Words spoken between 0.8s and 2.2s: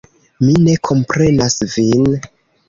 komprenas vin.